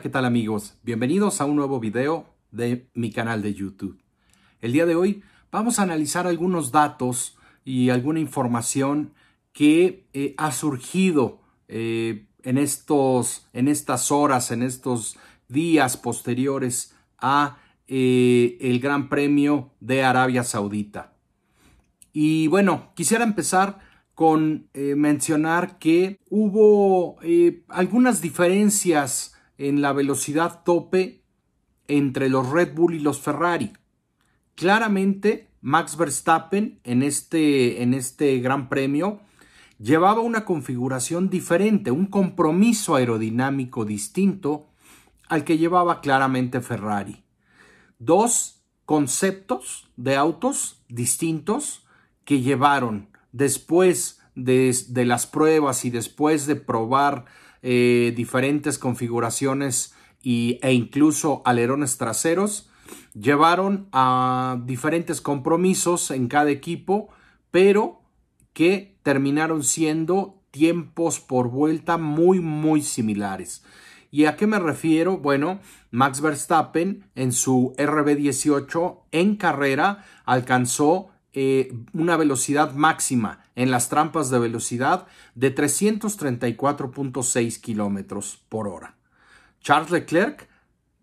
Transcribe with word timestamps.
¿qué 0.00 0.10
tal 0.10 0.26
amigos? 0.26 0.76
Bienvenidos 0.82 1.40
a 1.40 1.46
un 1.46 1.56
nuevo 1.56 1.80
video 1.80 2.26
de 2.50 2.90
mi 2.92 3.10
canal 3.10 3.40
de 3.40 3.54
YouTube. 3.54 3.98
El 4.60 4.72
día 4.72 4.84
de 4.84 4.94
hoy 4.94 5.22
vamos 5.50 5.78
a 5.78 5.84
analizar 5.84 6.26
algunos 6.26 6.70
datos 6.70 7.38
y 7.64 7.88
alguna 7.88 8.20
información 8.20 9.14
que 9.54 10.06
eh, 10.12 10.34
ha 10.36 10.52
surgido 10.52 11.40
eh, 11.68 12.26
en, 12.42 12.58
estos, 12.58 13.46
en 13.54 13.68
estas 13.68 14.12
horas, 14.12 14.50
en 14.50 14.62
estos 14.62 15.16
días 15.48 15.96
posteriores 15.96 16.94
a 17.16 17.56
eh, 17.86 18.58
el 18.60 18.80
Gran 18.80 19.08
Premio 19.08 19.70
de 19.80 20.04
Arabia 20.04 20.44
Saudita. 20.44 21.14
Y 22.12 22.48
bueno, 22.48 22.92
quisiera 22.94 23.24
empezar 23.24 23.78
con 24.14 24.68
mencionar 24.74 25.78
que 25.78 26.18
hubo 26.30 27.18
algunas 27.68 28.22
diferencias 28.22 29.35
en 29.58 29.80
la 29.80 29.92
velocidad 29.92 30.62
tope 30.64 31.22
entre 31.88 32.28
los 32.28 32.50
Red 32.50 32.74
Bull 32.74 32.94
y 32.94 32.98
los 33.00 33.20
Ferrari. 33.20 33.72
Claramente, 34.54 35.48
Max 35.60 35.96
Verstappen 35.96 36.80
en 36.84 37.02
este, 37.02 37.82
en 37.82 37.94
este 37.94 38.38
Gran 38.38 38.68
Premio 38.68 39.20
llevaba 39.78 40.20
una 40.20 40.44
configuración 40.44 41.28
diferente, 41.28 41.90
un 41.90 42.06
compromiso 42.06 42.94
aerodinámico 42.94 43.84
distinto 43.84 44.68
al 45.28 45.44
que 45.44 45.58
llevaba 45.58 46.00
claramente 46.00 46.60
Ferrari. 46.60 47.24
Dos 47.98 48.62
conceptos 48.84 49.90
de 49.96 50.16
autos 50.16 50.82
distintos 50.88 51.84
que 52.24 52.40
llevaron 52.40 53.08
después 53.32 54.20
de, 54.34 54.74
de 54.88 55.04
las 55.04 55.26
pruebas 55.26 55.84
y 55.84 55.90
después 55.90 56.46
de 56.46 56.56
probar 56.56 57.24
eh, 57.68 58.12
diferentes 58.14 58.78
configuraciones 58.78 59.92
y, 60.22 60.60
e 60.62 60.72
incluso 60.72 61.42
alerones 61.44 61.98
traseros, 61.98 62.70
llevaron 63.12 63.88
a 63.90 64.62
diferentes 64.66 65.20
compromisos 65.20 66.12
en 66.12 66.28
cada 66.28 66.50
equipo, 66.50 67.08
pero 67.50 68.02
que 68.52 69.00
terminaron 69.02 69.64
siendo 69.64 70.44
tiempos 70.52 71.18
por 71.18 71.48
vuelta 71.48 71.98
muy, 71.98 72.38
muy 72.38 72.82
similares. 72.82 73.64
¿Y 74.12 74.26
a 74.26 74.36
qué 74.36 74.46
me 74.46 74.60
refiero? 74.60 75.18
Bueno, 75.18 75.58
Max 75.90 76.20
Verstappen 76.20 77.10
en 77.16 77.32
su 77.32 77.74
RB18 77.76 79.00
en 79.10 79.34
carrera 79.34 80.04
alcanzó 80.24 81.10
eh, 81.38 81.70
una 81.92 82.16
velocidad 82.16 82.72
máxima 82.72 83.44
en 83.56 83.70
las 83.70 83.90
trampas 83.90 84.30
de 84.30 84.38
velocidad 84.38 85.06
de 85.34 85.54
334.6 85.54 87.60
kilómetros 87.60 88.40
por 88.48 88.66
hora. 88.66 88.94
Charles 89.60 89.90
Leclerc 89.90 90.48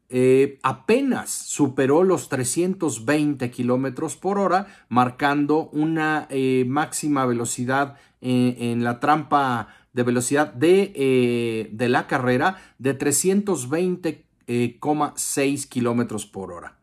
eh, 0.09 0.57
apenas 0.63 1.29
superó 1.29 2.01
los 2.01 2.29
320 2.29 3.51
kilómetros 3.51 4.15
por 4.15 4.39
hora, 4.39 4.65
marcando 4.89 5.69
una 5.71 6.25
eh, 6.31 6.65
máxima 6.67 7.27
velocidad 7.27 7.97
en 8.19 8.83
la 8.83 8.99
trampa 8.99 9.67
de 9.93 10.01
velocidad 10.01 10.51
de, 10.51 11.69
de 11.71 11.89
la 11.89 12.07
carrera 12.07 12.59
de 12.79 12.97
320,6 12.97 15.69
kilómetros 15.69 16.25
por 16.25 16.53
hora. 16.53 16.79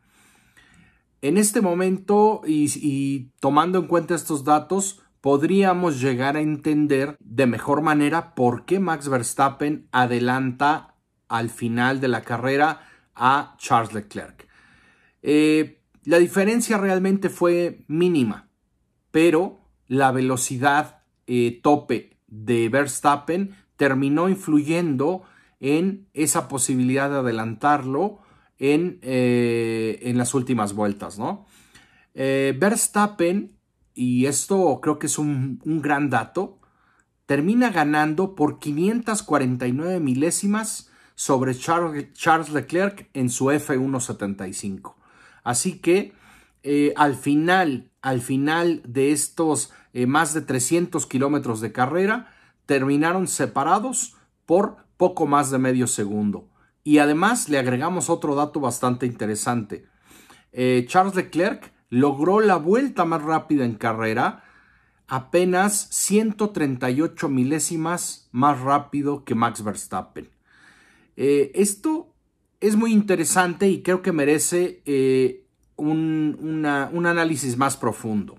En 1.23 1.37
este 1.37 1.61
momento 1.61 2.41
y, 2.47 3.31
tomando 3.41 3.79
en 3.79 3.87
cuenta 3.87 4.15
estos 4.15 4.45
datos, 4.45 5.03
podríamos 5.21 6.01
llegar 6.01 6.37
a 6.37 6.41
entender 6.41 7.17
de 7.21 7.47
mejor 7.47 7.83
manera 7.83 8.35
por 8.35 8.65
qué 8.65 8.81
Max 8.81 9.09
Verstappen 9.09 9.87
adelanta 9.93 10.95
al 11.29 11.51
final 11.51 12.01
de 12.01 12.09
la 12.09 12.23
carrera 12.23 12.81
a 13.15 13.55
Charles 13.59 13.93
Leclerc. 13.93 14.49
Eh, 15.23 15.83
la 16.05 16.19
diferencia 16.19 16.79
realmente 16.79 17.29
fue 17.29 17.85
mínima, 17.87 18.49
pero 19.11 19.61
la 19.89 20.13
velocidad 20.13 21.03
eh, 21.27 21.61
tope 21.63 22.17
de 22.29 22.71
Verstappen 22.71 23.55
terminó 23.77 24.31
influyendo 24.31 25.25
en 25.61 26.09
esa 26.15 26.49
posibilidad 26.49 27.11
de 27.11 27.19
adelantarlo 27.19 28.20
eh, 28.63 29.99
en, 30.03 30.19
las 30.19 30.35
últimas 30.35 30.75
vueltas, 30.75 31.19
¿no? 31.19 31.47
Eh, 32.13 32.55
Verstappen, 32.59 33.57
y 33.95 34.27
esto 34.27 34.81
creo 34.83 34.99
que 34.99 35.07
es 35.07 35.19
un, 35.19 35.59
gran 35.65 36.11
dato, 36.11 36.59
termina 37.25 37.71
ganando 37.71 38.35
por 38.35 38.59
549 38.59 40.01
milésimas 40.01 40.91
sobre 41.15 41.57
Charles 41.57 42.51
Leclerc 42.51 43.09
en 43.15 43.31
su 43.31 43.47
F175. 43.47 44.95
Así 45.43 45.79
que 45.79 46.13
eh, 46.63 46.93
al 46.97 47.15
final, 47.15 47.91
al 48.03 48.21
final 48.21 48.83
de 48.85 49.13
estos 49.13 49.73
más 50.07 50.35
de 50.35 50.43
300 50.43 51.07
kilómetros 51.07 51.63
de 51.63 51.73
carrera, 51.73 52.35
terminaron 52.67 53.27
separados 53.27 54.17
por 54.45 54.77
poco 54.99 55.27
más 55.27 55.51
de 55.51 55.59
medio 55.59 55.87
segundo. 55.87 56.50
Y 56.83 56.99
además 56.99 57.49
le 57.49 57.59
agregamos 57.59 58.09
otro 58.09 58.35
dato 58.35 58.61
bastante 58.61 59.07
interesante. 59.07 59.87
Eh, 60.53 60.85
Charles 60.89 61.15
Leclerc 61.15 61.73
logró 61.91 62.41
la 62.41 62.57
vuelta 62.57 63.05
más 63.05 63.23
rápida 63.23 63.65
en 63.65 63.75
carrera, 63.75 64.45
apenas 65.07 65.89
138 65.91 67.29
milésimas 67.29 68.29
más 68.33 68.61
rápido 68.61 69.25
que 69.25 69.35
Max 69.35 69.63
Verstappen. 69.63 70.31
Eh, 71.17 71.53
esto 71.55 72.15
es 72.61 72.77
muy 72.77 72.93
interesante 72.93 73.69
y 73.69 73.83
creo 73.83 74.03
que 74.03 74.13
merece 74.13 74.83
eh, 74.85 75.45
un, 75.77 76.65
análisis 76.67 77.57
más 77.57 77.77
profundo. 77.77 78.39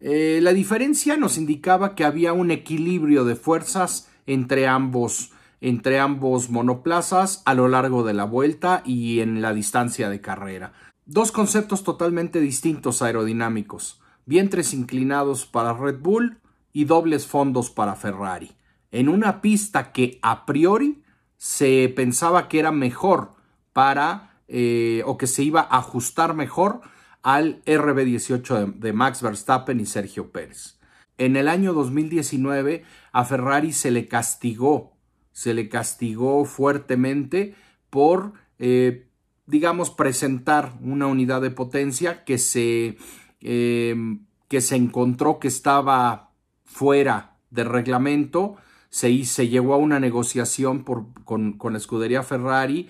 la 0.00 0.52
diferencia 0.52 1.16
nos 1.16 1.38
indicaba 1.38 1.94
que 1.94 2.04
había 2.04 2.32
un 2.32 2.50
equilibrio 2.50 3.24
de 3.24 3.36
fuerzas 3.36 4.08
entre 4.26 4.66
ambos 4.66 5.33
entre 5.64 5.98
ambos 5.98 6.50
monoplazas 6.50 7.40
a 7.46 7.54
lo 7.54 7.68
largo 7.68 8.04
de 8.04 8.12
la 8.12 8.24
vuelta 8.24 8.82
y 8.84 9.20
en 9.20 9.40
la 9.40 9.54
distancia 9.54 10.10
de 10.10 10.20
carrera. 10.20 10.74
Dos 11.06 11.32
conceptos 11.32 11.84
totalmente 11.84 12.38
distintos 12.38 13.00
aerodinámicos, 13.00 13.98
vientres 14.26 14.74
inclinados 14.74 15.46
para 15.46 15.72
Red 15.72 16.00
Bull 16.00 16.38
y 16.74 16.84
dobles 16.84 17.26
fondos 17.26 17.70
para 17.70 17.94
Ferrari, 17.94 18.52
en 18.90 19.08
una 19.08 19.40
pista 19.40 19.90
que 19.90 20.18
a 20.20 20.44
priori 20.44 21.02
se 21.38 21.90
pensaba 21.96 22.48
que 22.48 22.58
era 22.58 22.70
mejor 22.70 23.32
para 23.72 24.42
eh, 24.48 25.02
o 25.06 25.16
que 25.16 25.26
se 25.26 25.44
iba 25.44 25.62
a 25.62 25.78
ajustar 25.78 26.34
mejor 26.34 26.82
al 27.22 27.64
RB18 27.64 28.74
de 28.74 28.92
Max 28.92 29.22
Verstappen 29.22 29.80
y 29.80 29.86
Sergio 29.86 30.30
Pérez. 30.30 30.78
En 31.16 31.36
el 31.36 31.48
año 31.48 31.72
2019 31.72 32.84
a 33.12 33.24
Ferrari 33.24 33.72
se 33.72 33.90
le 33.90 34.08
castigó 34.08 34.93
se 35.34 35.52
le 35.52 35.68
castigó 35.68 36.44
fuertemente 36.46 37.54
por, 37.90 38.32
eh, 38.58 39.08
digamos, 39.46 39.90
presentar 39.90 40.72
una 40.80 41.08
unidad 41.08 41.42
de 41.42 41.50
potencia 41.50 42.24
que 42.24 42.38
se, 42.38 42.96
em, 43.40 44.24
que 44.48 44.60
se 44.60 44.76
encontró 44.76 45.40
que 45.40 45.48
estaba 45.48 46.30
fuera 46.64 47.36
de 47.50 47.64
reglamento. 47.64 48.56
Se, 48.88 49.24
se 49.24 49.48
llegó 49.48 49.74
a 49.74 49.78
una 49.78 49.98
negociación 49.98 50.84
por, 50.84 51.06
con, 51.24 51.58
la 51.62 51.78
escudería 51.78 52.22
Ferrari 52.22 52.88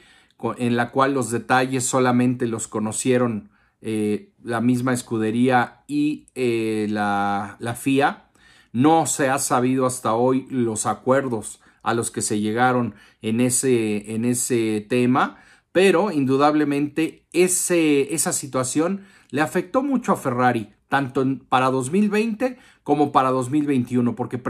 en 0.59 0.76
la 0.76 0.91
cual 0.91 1.15
los 1.15 1.31
detalles 1.31 1.87
solamente 1.87 2.47
los 2.47 2.69
conocieron 2.69 3.49
eh, 3.81 4.32
la 4.43 4.61
misma 4.61 4.93
escudería 4.93 5.82
y 5.87 6.26
eh, 6.34 6.88
la, 6.90 7.56
la 7.58 7.75
FIA. 7.75 8.26
No 8.73 9.06
se 9.06 9.31
ha 9.31 9.38
sabido 9.38 9.87
hasta 9.87 10.14
hoy 10.14 10.47
los 10.50 10.85
acuerdos 10.85 11.61
a 11.85 11.95
los 11.95 12.11
que 12.11 12.23
se 12.23 12.41
llegaron 12.41 12.95
en 13.23 13.41
ese, 13.41 14.15
en 14.15 14.25
ese 14.25 14.85
tema, 14.89 15.37
pero 15.71 16.11
indudablemente 16.11 17.27
ese, 17.33 18.13
esa 18.15 18.33
situación 18.33 19.03
le 19.31 19.43
afectó 19.43 19.83
mucho 19.83 20.13
a 20.13 20.17
Ferrari, 20.17 20.73
tanto 20.89 21.25
para 21.49 21.71
2020 21.71 22.59
como 22.83 23.13
para 23.13 23.31
2021, 23.31 24.17
porque 24.17 24.41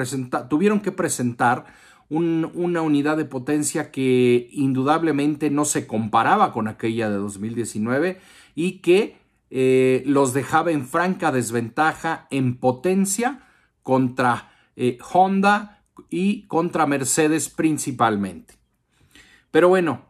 tuvieron 0.48 0.80
que 0.80 0.92
presentar 0.92 1.66
una 2.08 2.82
unidad 2.82 3.16
de 3.16 3.24
potencia 3.24 3.90
que 3.90 4.48
indudablemente 4.52 5.50
no 5.50 5.64
se 5.64 5.86
comparaba 5.86 6.52
con 6.52 6.68
aquella 6.68 7.10
de 7.10 7.16
2019 7.16 8.20
y 8.54 8.78
que 8.78 9.16
eh, 9.50 10.02
los 10.06 10.32
dejaba 10.34 10.70
en 10.70 10.86
franca 10.86 11.32
desventaja 11.32 12.26
en 12.30 12.56
potencia 12.58 13.40
contra 13.82 14.50
eh, 14.76 14.98
Honda, 15.12 15.83
y 16.10 16.46
contra 16.46 16.86
Mercedes 16.86 17.48
principalmente. 17.48 18.54
Pero 19.50 19.68
bueno, 19.68 20.02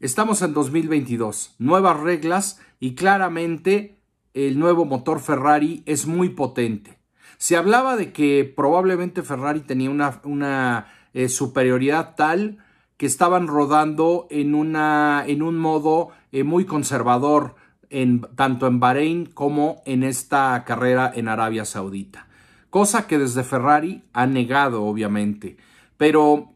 estamos 0.00 0.42
en 0.42 0.54
2022, 0.54 1.54
nuevas 1.58 1.98
reglas 2.00 2.60
y 2.80 2.94
claramente 2.94 3.98
el 4.34 4.58
nuevo 4.58 4.84
motor 4.84 5.20
Ferrari 5.20 5.82
es 5.86 6.06
muy 6.06 6.30
potente. 6.30 6.98
Se 7.38 7.56
hablaba 7.56 7.96
de 7.96 8.12
que 8.12 8.50
probablemente 8.56 9.22
Ferrari 9.22 9.60
tenía 9.60 9.90
una, 9.90 10.20
una 10.24 10.86
eh, 11.12 11.28
superioridad 11.28 12.14
tal 12.16 12.58
que 12.96 13.06
estaban 13.06 13.46
rodando 13.46 14.26
en, 14.30 14.54
una, 14.54 15.24
en 15.26 15.42
un 15.42 15.58
modo 15.58 16.10
eh, 16.32 16.44
muy 16.44 16.64
conservador, 16.64 17.54
en, 17.90 18.22
tanto 18.36 18.66
en 18.66 18.80
Bahrein 18.80 19.26
como 19.26 19.82
en 19.86 20.02
esta 20.02 20.64
carrera 20.64 21.10
en 21.14 21.28
Arabia 21.28 21.64
Saudita. 21.64 22.27
Cosa 22.70 23.06
que 23.06 23.18
desde 23.18 23.44
Ferrari 23.44 24.04
ha 24.12 24.26
negado, 24.26 24.84
obviamente. 24.84 25.56
Pero 25.96 26.54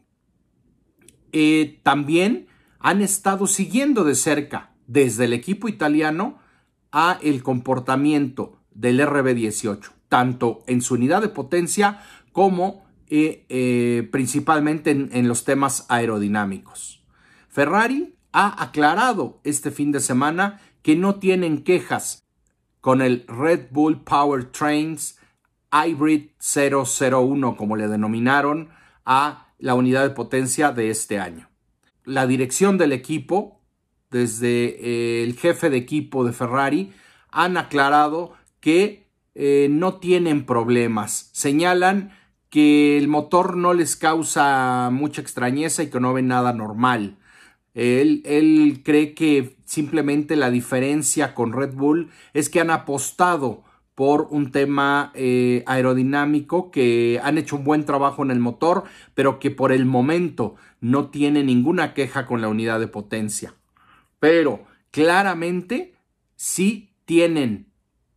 eh, 1.31 1.79
también 1.83 2.47
han 2.79 3.01
estado 3.01 3.47
siguiendo 3.47 4.03
de 4.03 4.15
cerca 4.15 4.71
desde 4.87 5.25
el 5.25 5.33
equipo 5.33 5.67
italiano 5.67 6.37
a 6.91 7.17
el 7.23 7.41
comportamiento 7.41 8.59
del 8.71 8.99
RB18, 8.99 9.91
tanto 10.09 10.63
en 10.67 10.81
su 10.81 10.93
unidad 10.93 11.21
de 11.21 11.29
potencia 11.29 12.01
como 12.31 12.85
eh, 13.07 13.45
eh, 13.49 14.07
principalmente 14.11 14.91
en, 14.91 15.27
los 15.27 15.43
temas 15.45 15.85
aerodinámicos. 15.89 17.03
Ferrari 17.49 18.15
ha 18.31 18.63
aclarado 18.63 19.39
este 19.43 19.71
fin 19.71 19.91
de 19.91 19.99
semana 19.99 20.59
que 20.81 20.95
no 20.95 21.15
tienen 21.15 21.63
quejas 21.63 22.23
con 22.81 23.01
el 23.01 23.25
Red 23.27 23.67
Bull 23.71 24.03
Powertrains 24.03 25.19
Hybrid 25.73 26.29
001, 26.39 27.57
como 27.57 27.75
le 27.75 27.87
denominaron 27.87 28.69
a 29.05 29.47
la 29.57 29.73
unidad 29.73 30.03
de 30.03 30.11
potencia 30.11 30.71
de 30.71 30.89
este 30.89 31.19
año. 31.19 31.49
La 32.05 32.27
dirección 32.27 32.77
del 32.77 32.91
equipo, 32.91 33.59
desde 34.11 34.77
eh, 34.79 35.23
el 35.23 35.35
jefe 35.35 35.69
de 35.69 35.77
equipo 35.77 36.23
de 36.23 36.33
Ferrari, 36.33 36.93
han 37.31 37.57
aclarado 37.57 38.33
que 38.59 39.03
no 39.35 39.95
tienen 39.95 40.45
problemas. 40.45 41.31
Señalan 41.33 42.11
que 42.53 42.99
el 42.99 43.07
motor 43.07 43.57
no 43.57 43.73
les 43.73 43.95
causa 43.95 44.91
mucha 44.91 45.21
extrañeza 45.21 45.81
y 45.81 45.89
que 45.89 45.99
no 45.99 46.13
ven 46.13 46.27
nada 46.27 46.53
normal. 46.53 47.17
Él, 47.73 48.21
él, 48.25 48.81
cree 48.85 49.15
que 49.15 49.57
simplemente 49.65 50.35
la 50.35 50.51
diferencia 50.51 51.33
con 51.33 51.51
Red 51.51 51.73
Bull 51.73 52.11
es 52.35 52.49
que 52.49 52.61
han 52.61 52.69
apostado 52.69 53.63
por 53.95 54.27
un 54.31 54.51
tema 54.51 55.11
eh, 55.13 55.63
aerodinámico, 55.67 56.71
que 56.71 57.19
han 57.23 57.37
hecho 57.37 57.55
un 57.55 57.63
buen 57.63 57.85
trabajo 57.85 58.23
en 58.23 58.31
el 58.31 58.39
motor, 58.39 58.83
pero 59.13 59.39
que 59.39 59.51
por 59.51 59.71
el 59.71 59.85
momento 59.85 60.55
no 60.81 61.09
tiene 61.09 61.43
ninguna 61.43 61.93
queja 61.93 62.25
con 62.25 62.41
la 62.41 62.47
unidad 62.47 62.79
de 62.79 62.87
potencia. 62.87 63.53
Pero 64.19 64.63
claramente 64.91 65.93
sí 66.35 66.89
tienen 67.05 67.67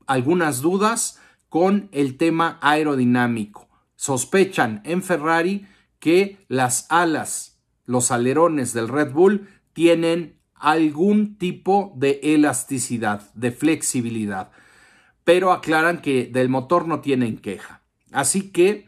algunas 0.07 0.61
dudas 0.63 1.21
con 1.49 1.89
el 1.93 2.17
tema 2.17 2.59
aerodinámico 2.61 3.67
sospechan 3.97 4.83
en 4.85 5.03
Ferrari 5.03 5.67
que 5.99 6.37
las 6.49 6.87
alas, 6.91 7.59
los 7.87 8.11
alerones 8.11 8.73
del 8.73 8.89
Red 8.89 9.13
Bull 9.13 9.49
tienen 9.73 10.39
algún 10.55 11.37
tipo 11.39 11.93
de 11.97 12.21
elasticidad, 12.23 13.33
de 13.35 13.51
flexibilidad, 13.51 14.51
pero 15.27 15.51
aclaran 15.51 16.03
que 16.03 16.31
del 16.33 16.49
motor 16.49 16.87
no 16.87 17.01
tienen 17.01 17.39
queja. 17.39 17.83
Así 18.13 18.53
que 18.53 18.87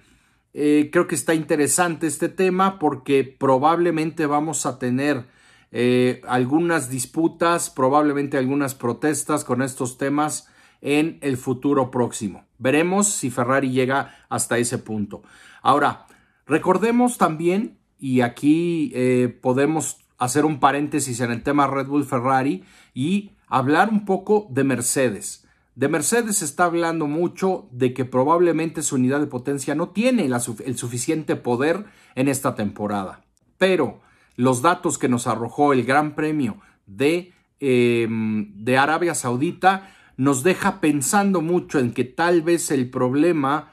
eh, 0.55 0.88
creo 0.93 1.08
que 1.08 1.17
está 1.17 1.35
interesante 1.35 2.06
este 2.06 2.29
tema 2.29 2.79
porque 2.79 3.25
probablemente 3.25 4.25
vamos 4.25 4.64
a 4.64 4.79
tener 4.79 5.26
eh, 5.73 6.20
algunas 6.29 6.90
disputas, 6.90 7.70
probablemente 7.70 8.38
algunas 8.38 8.76
protestas 8.76 9.43
con 9.43 9.62
estos 9.62 9.99
temas 9.99 10.46
en 10.81 11.19
el 11.23 11.38
futuro 11.38 11.90
próximo. 11.90 12.44
Veremos 12.58 13.08
si 13.08 13.31
Ferrari 13.31 13.73
llega 13.73 14.14
hasta 14.29 14.58
ese 14.58 14.79
punto. 14.79 15.25
Ahora, 15.61 16.06
recordemos 16.46 17.19
también, 17.19 17.79
y 17.99 18.20
aquí 18.20 18.93
eh, 18.94 19.37
podemos 19.43 19.99
hacer 20.19 20.44
un 20.44 20.61
paréntesis 20.61 21.19
en 21.19 21.32
el 21.32 21.43
tema 21.43 21.67
Red 21.67 21.88
Bull 21.88 22.05
Ferrari 22.05 22.62
y 22.94 23.32
hablar 23.49 23.88
un 23.88 24.05
poco 24.05 24.46
de 24.50 24.62
Mercedes. 24.62 25.48
De 25.79 25.87
Mercedes 25.87 26.43
está 26.43 26.65
hablando 26.65 27.07
mucho 27.07 27.69
de 27.71 27.95
que 27.95 28.05
probablemente 28.05 28.83
su 28.83 28.97
unidad 28.97 29.21
de 29.21 29.29
potencia 29.29 29.77
no 29.77 29.91
tiene 29.91 30.25
el 30.25 30.77
suficiente 30.77 31.37
poder 31.37 31.85
en 32.17 32.27
esta 32.27 32.57
temporada. 32.57 33.25
Pero 33.59 34.01
los 34.35 34.61
datos 34.61 34.99
que 34.99 35.09
nos 35.09 35.29
arrojó 35.29 35.73
el 35.73 35.85
Gran 35.85 36.17
Premio 36.17 36.61
de, 36.87 37.33
em, 37.61 38.57
Arabia 38.77 39.15
Saudita 39.15 39.95
nos 40.17 40.43
deja 40.43 40.81
pensando 40.81 41.43
mucho 41.43 41.79
en 41.79 41.93
que 41.93 42.03
tal 42.03 42.43
vez 42.43 42.73
el 42.73 42.91
problema 42.91 43.73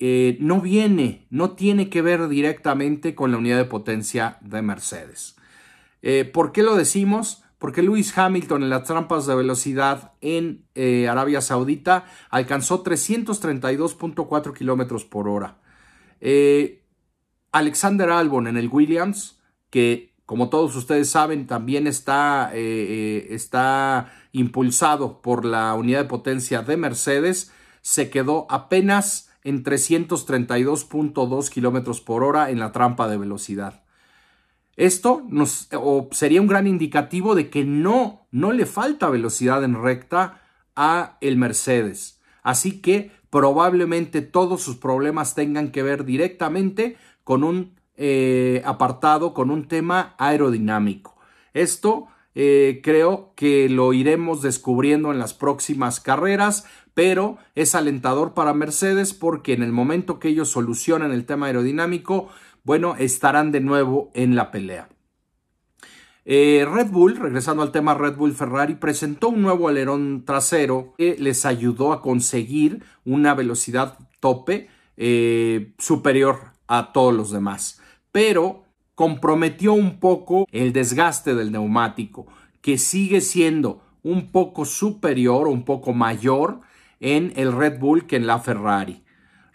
eh, 0.00 0.36
no 0.40 0.60
viene, 0.60 1.28
no 1.30 1.52
tiene 1.52 1.90
que 1.90 2.02
ver 2.02 2.26
directamente 2.26 3.14
con 3.14 3.30
la 3.30 3.38
unidad 3.38 3.58
de 3.58 3.66
potencia 3.66 4.38
de 4.40 4.62
Mercedes. 4.62 5.36
Eh, 6.02 6.24
¿Por 6.24 6.50
qué 6.50 6.64
lo 6.64 6.74
decimos? 6.74 7.43
Porque 7.64 7.80
Lewis 7.80 8.12
Hamilton 8.14 8.64
en 8.64 8.68
las 8.68 8.84
trampas 8.84 9.24
de 9.24 9.34
velocidad 9.34 10.12
en 10.20 10.66
eh, 10.74 11.08
Arabia 11.08 11.40
Saudita 11.40 12.04
alcanzó 12.28 12.84
332.4 12.84 14.52
kilómetros 14.52 15.06
por 15.06 15.30
hora. 15.30 15.62
Alexander 17.52 18.10
Albon 18.10 18.48
en 18.48 18.58
el 18.58 18.68
Williams, 18.68 19.40
que 19.70 20.12
como 20.26 20.50
todos 20.50 20.76
ustedes 20.76 21.08
saben, 21.08 21.46
también 21.46 21.86
está, 21.86 22.50
eh, 22.52 22.58
eh, 22.58 23.28
está 23.30 24.12
impulsado 24.32 25.22
por 25.22 25.46
la 25.46 25.72
unidad 25.72 26.00
de 26.00 26.08
potencia 26.08 26.60
de 26.60 26.76
Mercedes. 26.76 27.50
Se 27.80 28.10
quedó 28.10 28.46
apenas 28.50 29.30
en 29.42 29.64
332.2 29.64 31.48
kilómetros 31.48 32.02
por 32.02 32.24
hora 32.24 32.50
en 32.50 32.58
la 32.58 32.72
trampa 32.72 33.08
de 33.08 33.16
velocidad. 33.16 33.83
Esto 34.76 35.22
sería 36.10 36.40
un 36.40 36.46
gran 36.46 36.66
indicativo 36.66 37.34
de 37.34 37.50
que 37.50 37.64
no, 37.64 38.26
no 38.30 38.52
le 38.52 38.66
falta 38.66 39.08
velocidad 39.08 39.62
en 39.64 39.80
recta 39.82 40.42
a 40.74 41.18
el 41.20 41.36
Mercedes. 41.36 42.20
Así 42.42 42.80
que 42.80 43.12
probablemente 43.30 44.20
todos 44.20 44.62
sus 44.62 44.76
problemas 44.76 45.34
tengan 45.34 45.70
que 45.70 45.82
ver 45.82 46.04
directamente 46.04 46.96
con 47.24 47.44
un 47.44 47.74
eh, 47.96 48.60
apartado 48.64 49.34
con 49.34 49.50
un 49.50 49.68
tema 49.68 50.16
aerodinámico. 50.18 51.16
Esto 51.52 52.08
eh, 52.34 52.80
creo 52.82 53.32
que 53.36 53.68
lo 53.68 53.92
iremos 53.92 54.42
descubriendo 54.42 55.12
en 55.12 55.20
las 55.20 55.32
próximas 55.32 56.00
carreras, 56.00 56.66
pero 56.94 57.38
es 57.54 57.76
alentador 57.76 58.34
para 58.34 58.52
Mercedes 58.52 59.14
porque 59.14 59.52
en 59.52 59.62
el 59.62 59.70
momento 59.70 60.18
que 60.18 60.28
ellos 60.28 60.48
solucionen 60.48 61.12
el 61.12 61.24
tema 61.24 61.46
aerodinámico, 61.46 62.30
bueno, 62.64 62.96
estarán 62.96 63.52
de 63.52 63.60
nuevo 63.60 64.10
en 64.14 64.34
la 64.34 64.50
pelea. 64.50 64.88
Eh, 66.24 66.66
Red 66.68 66.90
Bull, 66.90 67.16
regresando 67.16 67.62
al 67.62 67.70
tema 67.70 67.94
Red 67.94 68.16
Bull 68.16 68.32
Ferrari, 68.32 68.74
presentó 68.74 69.28
un 69.28 69.42
nuevo 69.42 69.68
alerón 69.68 70.24
trasero 70.24 70.94
que 70.98 71.16
les 71.18 71.44
ayudó 71.44 71.92
a 71.92 72.00
conseguir 72.00 72.82
una 73.04 73.34
velocidad 73.34 73.98
tope 74.20 74.68
superior 75.78 76.52
a 76.66 76.92
todos 76.92 77.12
los 77.12 77.30
demás 77.30 77.80
pero 78.14 78.62
comprometió 78.94 79.72
un 79.72 79.98
poco 79.98 80.46
el 80.52 80.72
desgaste 80.72 81.34
del 81.34 81.50
neumático, 81.50 82.28
que 82.60 82.78
sigue 82.78 83.20
siendo 83.20 83.82
un 84.04 84.30
poco 84.30 84.64
superior 84.64 85.48
un 85.48 85.64
poco 85.64 85.92
mayor 85.92 86.60
en 87.00 87.32
el 87.34 87.50
Red 87.50 87.80
Bull 87.80 88.06
que 88.06 88.14
en 88.14 88.28
la 88.28 88.38
Ferrari. 88.38 89.02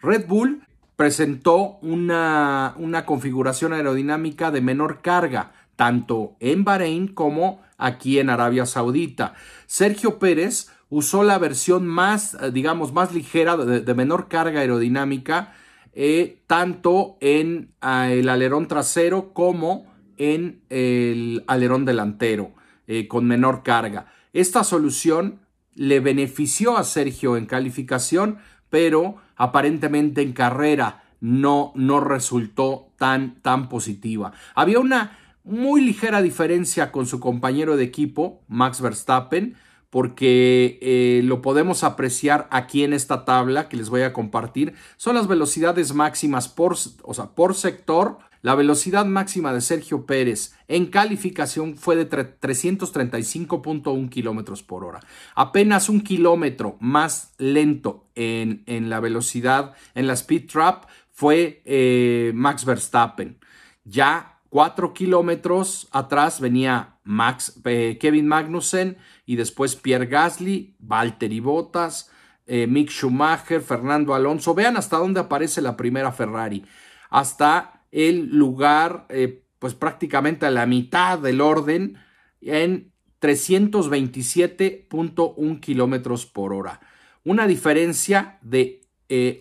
Red 0.02 0.28
Bull 0.28 0.68
presentó 1.00 1.78
una, 1.82 2.74
una 2.76 3.06
configuración 3.06 3.72
aerodinámica 3.72 4.52
de 4.52 4.60
menor 4.60 5.02
carga, 5.02 5.54
tanto 5.78 6.36
en 6.42 6.66
Bahrein 6.66 7.08
como 7.08 7.62
aquí 7.78 8.20
en 8.20 8.30
Arabia 8.30 8.66
Saudita. 8.66 9.34
Sergio 9.66 10.20
Pérez 10.20 10.68
usó 10.90 11.24
la 11.24 11.38
versión 11.38 11.88
más, 11.88 12.34
eh, 12.34 12.52
digamos, 12.52 12.92
más 12.92 13.14
ligera, 13.14 13.56
de 13.56 13.94
menor 13.94 14.28
carga 14.28 14.60
aerodinámica, 14.60 15.54
eh, 15.94 16.42
tanto 16.48 17.18
en 17.22 17.72
ah, 17.80 18.12
el 18.12 18.28
alerón 18.28 18.68
trasero 18.68 19.32
como 19.32 19.86
en 20.18 20.64
el 20.70 21.46
alerón 21.48 21.86
delantero 21.86 22.52
eh, 22.88 23.08
con 23.08 23.26
menor 23.26 23.64
carga. 23.64 24.12
Esta 24.34 24.66
solución 24.66 25.40
le 25.76 26.02
benefició 26.02 26.76
a 26.76 26.84
Sergio 26.84 27.38
en 27.38 27.46
calificación, 27.46 28.40
pero 28.70 29.16
aparentemente 29.40 30.22
en 30.22 30.34
carrera 30.34 31.02
no, 31.22 31.72
no 31.74 32.02
resultó 32.02 32.92
tan, 32.98 33.42
tan 33.42 33.70
positiva. 33.70 34.34
Había 34.54 34.80
una 34.80 35.18
muy 35.44 35.82
ligera 35.82 36.22
diferencia 36.22 36.92
con 36.92 37.08
su 37.08 37.20
compañero 37.20 37.78
de 37.78 37.86
equipo, 37.86 38.42
Max 38.48 38.82
Verstappen, 38.82 39.56
porque 39.90 40.78
eh, 40.82 41.22
lo 41.24 41.42
podemos 41.42 41.84
apreciar 41.84 42.48
aquí 42.52 42.84
en 42.84 42.94
esta 42.94 43.26
tabla 43.26 43.70
que 43.70 43.78
les 43.78 43.90
voy 43.90 44.02
a 44.02 44.14
compartir. 44.14 44.76
Son 44.98 45.16
las 45.16 45.28
velocidades 45.28 45.94
máximas 45.96 46.48
por, 46.48 46.76
o 47.02 47.14
sea, 47.14 47.28
por 47.34 47.56
sector. 47.56 48.20
La 48.42 48.56
velocidad 48.56 49.06
máxima 49.06 49.54
de 49.54 49.62
Sergio 49.62 50.06
Pérez 50.06 50.56
en 50.68 50.88
calificación 50.88 51.76
fue 51.76 51.96
de 51.96 52.10
335.1 52.10 54.10
kilómetros 54.10 54.64
por 54.64 54.86
hora. 54.86 55.02
Apenas 55.36 55.90
un 55.90 56.02
kilómetro 56.02 56.78
más 56.80 57.34
lento 57.38 58.06
en, 58.16 58.64
en, 58.66 58.90
la 58.90 59.00
velocidad, 59.00 59.74
en 59.96 60.08
la 60.08 60.14
speed 60.14 60.48
trap, 60.48 60.86
fue 61.12 61.62
eh, 61.66 62.32
Max 62.34 62.66
Verstappen. 62.66 63.38
Ya 63.84 64.40
Cuatro 64.50 64.94
kilómetros 64.94 65.88
atrás 65.92 66.42
venía 66.42 66.96
Max, 67.04 67.62
eh, 67.66 68.00
Kevin 68.02 68.28
Magnussen 68.28 68.98
y 69.28 69.36
después 69.36 69.76
Pierre 69.76 70.08
Gasly, 70.08 70.76
Valtteri 70.80 71.40
Bottas, 71.40 72.10
eh, 72.48 72.66
Mick 72.66 72.90
Schumacher, 72.90 73.62
Fernando 73.62 74.16
Alonso. 74.16 74.56
Vean 74.56 74.76
hasta 74.76 74.98
dónde 74.98 75.20
aparece 75.20 75.62
la 75.62 75.78
primera 75.78 76.12
Ferrari. 76.12 76.66
Hasta 77.12 77.79
el 77.92 78.36
lugar, 78.36 79.06
eh, 79.10 79.44
pues 79.60 79.74
prácticamente 79.74 80.46
a 80.46 80.52
la 80.52 80.66
mitad 80.66 81.20
del 81.20 81.42
orden, 81.42 81.98
en 82.42 82.94
327.1 83.22 85.60
kilómetros 85.60 86.26
por 86.26 86.54
hora. 86.54 86.80
Una 87.24 87.48
diferencia 87.48 88.40
de 88.42 88.82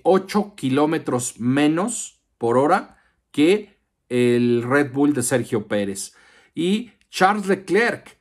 8 0.02 0.54
kilómetros 0.56 1.38
menos 1.38 2.22
por 2.38 2.56
hora 2.56 2.96
que 3.30 3.78
el 4.08 4.62
Red 4.62 4.92
Bull 4.92 5.12
de 5.12 5.22
Sergio 5.22 5.68
Pérez. 5.68 6.14
Y 6.54 6.92
Charles 7.10 7.46
Leclerc 7.46 8.16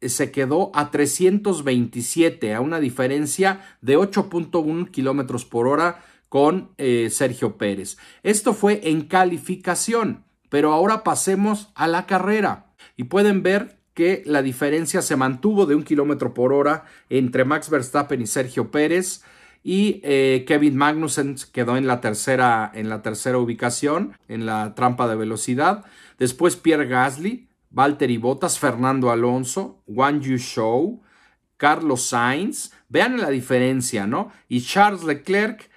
se 0.00 0.32
quedó 0.32 0.70
a 0.74 0.90
327, 0.90 2.54
a 2.54 2.60
una 2.60 2.80
diferencia 2.80 3.60
de 3.80 3.98
8.1 3.98 4.90
kilómetros 4.90 5.44
por 5.44 5.68
hora 5.68 6.02
con 6.30 6.70
eh, 6.78 7.08
Sergio 7.10 7.58
Pérez. 7.58 7.98
Esto 8.22 8.54
fue 8.54 8.80
en 8.84 9.02
calificación, 9.02 10.24
pero 10.48 10.72
ahora 10.72 11.02
pasemos 11.04 11.70
a 11.74 11.86
la 11.88 12.06
carrera 12.06 12.72
y 12.96 13.04
pueden 13.04 13.42
ver 13.42 13.80
que 13.94 14.22
la 14.24 14.40
diferencia 14.40 15.02
se 15.02 15.16
mantuvo 15.16 15.66
de 15.66 15.74
un 15.74 15.82
kilómetro 15.82 16.32
por 16.32 16.54
hora 16.54 16.84
entre 17.10 17.44
Max 17.44 17.68
Verstappen 17.68 18.22
y 18.22 18.26
Sergio 18.26 18.70
Pérez 18.70 19.22
y 19.62 20.00
eh, 20.04 20.44
Kevin 20.46 20.76
Magnussen 20.76 21.36
quedó 21.52 21.76
en 21.76 21.86
la 21.86 22.00
tercera 22.00 22.70
en 22.72 22.88
la 22.88 23.02
tercera 23.02 23.36
ubicación 23.38 24.16
en 24.28 24.46
la 24.46 24.74
trampa 24.76 25.08
de 25.08 25.16
velocidad. 25.16 25.84
Después 26.16 26.54
Pierre 26.56 26.86
Gasly, 26.86 27.48
Valtteri 27.70 28.18
Bottas, 28.18 28.58
Fernando 28.58 29.10
Alonso, 29.10 29.82
Wang 29.86 30.20
Yu 30.20 30.36
Shou, 30.36 31.02
Carlos 31.56 32.02
Sainz. 32.02 32.72
Vean 32.88 33.20
la 33.20 33.30
diferencia, 33.30 34.06
¿no? 34.06 34.32
Y 34.48 34.62
Charles 34.62 35.04
Leclerc 35.04 35.69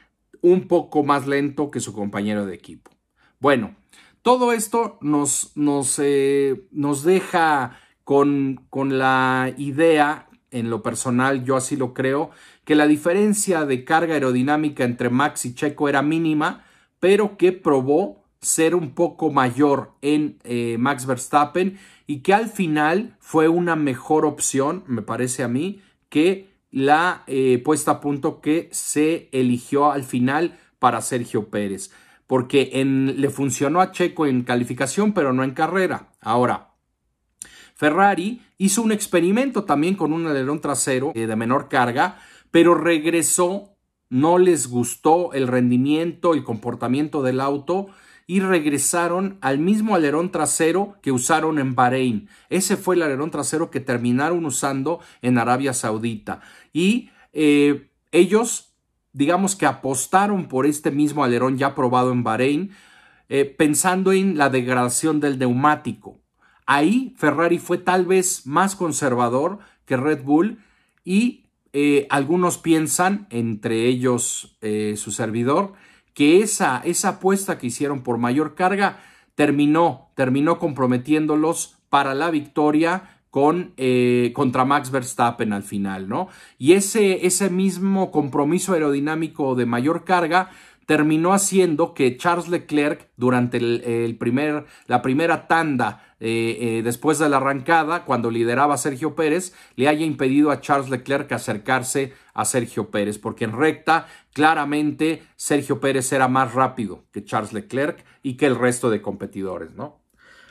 un 0.44 0.68
poco 0.68 1.04
más 1.04 1.26
lento 1.26 1.72
que 1.72 1.80
su 1.80 1.94
compañero 1.94 2.46
de 2.46 2.54
equipo. 2.54 2.92
Bueno, 3.40 3.76
todo 4.22 4.52
esto 4.52 5.00
nos, 5.02 5.54
nos, 5.56 6.00
eh, 6.00 6.68
nos 6.72 7.04
deja 7.04 7.80
con, 8.04 8.66
con 8.70 9.00
la 9.00 9.54
idea, 9.58 10.28
en 10.52 10.70
lo 10.70 10.84
personal, 10.84 11.44
yo 11.46 11.56
así 11.56 11.76
lo 11.76 11.94
creo, 11.94 12.30
que 12.66 12.76
la 12.76 12.88
diferencia 12.88 13.66
de 13.66 13.86
carga 13.86 14.14
aerodinámica 14.14 14.84
entre 14.84 15.10
Max 15.10 15.46
y 15.46 15.56
Checo 15.56 15.90
era 15.90 16.02
mínima, 16.02 16.66
pero 17.00 17.38
que 17.38 17.54
probó 17.54 18.24
ser 18.42 18.76
un 18.76 18.94
poco 18.94 19.32
mayor 19.32 19.94
en 20.02 20.38
eh, 20.44 20.76
Max 20.78 21.06
Verstappen 21.06 21.80
y 22.06 22.20
que 22.20 22.34
al 22.34 22.50
final 22.50 23.16
fue 23.20 23.48
una 23.48 23.76
mejor 23.78 24.26
opción, 24.26 24.84
me 24.88 25.02
parece 25.02 25.44
a 25.44 25.48
mí, 25.48 25.82
que 26.10 26.53
la 26.74 27.24
eh, 27.28 27.62
puesta 27.64 27.92
a 27.92 28.02
punto 28.02 28.42
que 28.42 28.68
se 28.72 29.30
eligió 29.32 29.92
al 29.92 30.04
final 30.04 30.58
para 30.80 31.02
Sergio 31.02 31.50
Pérez, 31.50 31.92
porque 32.26 32.72
le 32.84 33.30
funcionó 33.30 33.80
a 33.80 33.92
Checo 33.92 34.26
en 34.26 34.42
calificación, 34.42 35.14
pero 35.14 35.34
no 35.34 35.44
en 35.44 35.52
carrera. 35.52 36.10
Ahora, 36.20 36.72
Ferrari 37.76 38.42
hizo 38.58 38.82
un 38.82 38.92
experimento 38.92 39.66
también 39.66 39.94
con 39.94 40.14
un 40.14 40.26
alerón 40.26 40.62
trasero 40.62 41.12
eh, 41.14 41.28
de 41.28 41.36
menor 41.36 41.70
carga, 41.70 42.18
pero 42.50 42.74
regresó, 42.74 43.76
no 44.10 44.40
les 44.40 44.68
gustó 44.68 45.32
el 45.34 45.48
rendimiento, 45.48 46.34
el 46.34 46.44
comportamiento 46.44 47.22
del 47.22 47.40
auto 47.40 47.90
y 48.34 48.40
regresaron 48.40 49.38
al 49.42 49.60
mismo 49.60 49.94
alerón 49.94 50.32
trasero 50.32 50.98
que 51.04 51.12
usaron 51.12 51.60
en 51.60 51.76
Bahrein. 51.76 52.30
Ese 52.50 52.78
fue 52.78 52.96
el 52.96 53.04
alerón 53.04 53.30
trasero 53.30 53.70
que 53.70 53.80
terminaron 53.80 54.44
usando 54.48 55.02
en 55.22 55.38
Arabia 55.38 55.72
Saudita. 55.72 56.42
Y 56.74 57.12
eh, 57.32 57.92
ellos, 58.12 58.74
digamos 59.12 59.56
que 59.56 59.68
apostaron 59.68 60.48
por 60.48 60.66
este 60.66 60.90
mismo 60.90 61.24
alerón 61.24 61.60
ya 61.60 61.76
probado 61.76 62.12
en 62.12 62.24
Bahrein, 62.24 62.72
eh, 63.30 63.46
pensando 63.46 64.12
en 64.12 64.36
la 64.36 64.50
degradación 64.50 65.20
del 65.20 65.38
neumático. 65.38 66.20
Ahí 66.66 67.14
Ferrari 67.20 67.60
fue 67.60 67.78
tal 67.78 68.08
vez 68.08 68.48
más 68.48 68.76
conservador 68.76 69.60
que 69.86 69.96
Red 69.96 70.24
Bull 70.24 70.58
y 71.06 71.46
eh, 71.72 72.08
algunos 72.10 72.58
piensan, 72.58 73.28
entre 73.30 73.86
ellos 73.86 74.58
su 74.96 75.12
servidor, 75.12 75.74
que 76.14 76.42
esa, 76.42 76.82
esa 76.86 77.10
apuesta 77.10 77.58
que 77.58 77.68
hicieron 77.68 78.04
por 78.04 78.18
mayor 78.18 78.56
carga 78.56 79.00
terminó, 79.36 80.10
terminó 80.16 80.60
comprometiéndolos 80.60 81.78
para 81.90 82.14
la 82.14 82.30
victoria 82.30 83.20
con, 83.34 83.74
eh, 83.78 84.32
contra 84.36 84.64
Max 84.64 84.92
Verstappen 84.92 85.54
al 85.54 85.64
final, 85.64 86.08
¿no? 86.08 86.28
Y 86.60 86.74
ese, 86.74 87.26
ese 87.26 87.50
mismo 87.50 88.12
compromiso 88.12 88.74
aerodinámico 88.74 89.56
de 89.56 89.66
mayor 89.66 90.04
carga 90.04 90.52
terminó 90.86 91.34
haciendo 91.34 91.94
que 91.94 92.18
Charles 92.18 92.48
Leclerc 92.48 93.10
durante 93.16 93.58
el, 93.58 94.18
primer, 94.18 94.66
la 94.88 95.02
primera 95.02 95.48
tanda 95.48 96.04
eh, 96.20 96.58
eh, 96.60 96.82
después 96.84 97.20
de 97.20 97.30
la 97.30 97.38
arrancada, 97.38 98.06
cuando 98.06 98.32
lideraba 98.32 98.78
Sergio 98.78 99.16
Pérez, 99.16 99.54
le 99.76 99.88
haya 99.88 100.06
impedido 100.06 100.52
a 100.52 100.62
Charles 100.62 100.90
Leclerc 100.90 101.32
acercarse 101.32 102.14
a 102.34 102.46
Sergio 102.46 102.90
Pérez, 102.90 103.18
porque 103.18 103.44
en 103.44 103.52
recta 103.52 104.08
claramente 104.32 105.24
Sergio 105.36 105.80
Pérez 105.80 106.12
era 106.14 106.28
más 106.28 106.54
rápido 106.54 107.04
que 107.12 107.26
Charles 107.26 107.54
Leclerc 107.54 108.06
y 108.22 108.36
que 108.36 108.46
el 108.46 108.56
resto 108.56 108.90
de 108.90 109.02
competidores, 109.02 109.74
¿no? 109.76 110.00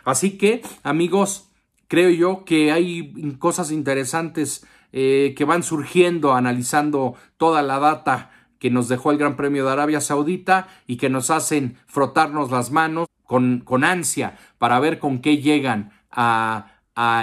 Así 0.05 0.37
que, 0.37 0.63
amigos, 0.83 1.51
creo 1.89 2.11
yo 2.11 2.45
que 2.45 2.73
hay 2.73 3.37
cosas 3.39 3.71
interesantes 3.71 4.67
eh, 4.93 5.35
que 5.37 5.47
van 5.47 5.63
surgiendo 5.63 6.35
analizando 6.35 7.15
toda 7.39 7.63
la 7.63 7.79
data 7.79 8.31
que 8.63 8.71
nos 8.71 8.87
dejó 8.87 9.11
el 9.11 9.19
Gran 9.19 9.35
Premio 9.35 9.65
de 9.65 9.73
Arabia 9.73 10.01
Saudita 10.01 10.69
y 10.87 10.97
que 10.97 11.11
nos 11.11 11.31
hacen 11.31 11.79
frotarnos 11.89 12.53
las 12.53 12.71
manos 12.71 13.09
con, 13.25 13.59
con 13.65 13.83
ansia 13.83 14.39
para 14.59 14.79
ver 14.79 15.01
con 15.01 15.19
qué 15.19 15.39
llegan 15.39 15.91
a, 16.13 16.69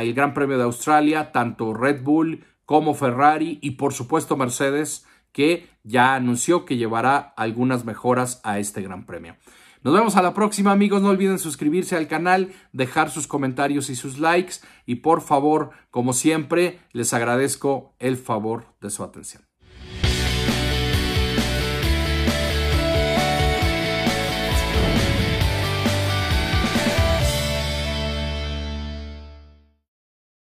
el 0.01 0.13
Gran 0.13 0.34
Premio 0.34 0.58
de 0.58 0.65
Australia, 0.65 1.31
tanto 1.31 1.74
Red 1.74 2.03
Bull 2.03 2.43
como 2.65 2.93
Ferrari 2.93 3.58
y 3.62 3.72
por 3.72 3.93
supuesto 3.93 4.36
Mercedes, 4.36 5.08
que 5.31 5.69
ya 5.84 6.13
anunció 6.13 6.65
que 6.65 6.75
llevará 6.75 7.34
algunas 7.38 7.86
mejoras 7.86 8.41
a 8.43 8.60
este 8.60 8.81
Gran 8.81 9.05
Premio. 9.05 9.38
Nos 9.81 9.93
vemos 9.93 10.17
a 10.17 10.22
la 10.22 10.34
próxima 10.34 10.74
amigos, 10.74 11.01
no 11.01 11.08
olviden 11.08 11.39
suscribirse 11.39 11.96
al 11.96 12.10
canal, 12.10 12.51
dejar 12.74 13.12
sus 13.12 13.27
comentarios 13.27 13.89
y 13.89 13.96
sus 13.96 14.19
likes 14.19 14.55
y 14.86 14.96
por 14.96 15.22
favor, 15.22 15.69
como 15.89 16.12
siempre, 16.12 16.81
les 16.91 17.13
agradezco 17.13 17.96
el 17.98 18.17
favor 18.17 18.65
de 18.81 18.89
su 18.89 19.05
atención. 19.05 19.49